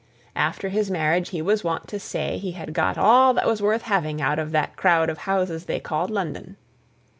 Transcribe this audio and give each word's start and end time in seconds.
After 0.35 0.69
his 0.69 0.89
marriage 0.89 1.29
he 1.29 1.43
was 1.43 1.63
wont 1.63 1.87
to 1.89 1.99
say 1.99 2.39
he 2.39 2.53
had 2.53 2.73
got 2.73 2.97
all 2.97 3.35
that 3.35 3.45
was 3.45 3.61
worth 3.61 3.83
having 3.83 4.19
out 4.19 4.39
of 4.39 4.51
the 4.51 4.67
crowd 4.75 5.11
of 5.11 5.19
houses 5.29 5.65
they 5.65 5.79
called 5.79 6.09
London. 6.09 6.57